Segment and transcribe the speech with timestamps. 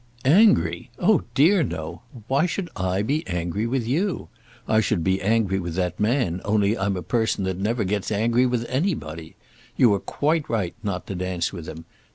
[0.25, 0.89] "Angry!
[0.97, 2.01] oh dear, no.
[2.27, 4.29] Why should I be angry with you?
[4.67, 8.47] I should be angry with that man, only I'm a person that never gets angry
[8.47, 9.35] with anybody.
[9.77, 11.85] You were quite right not to dance with him.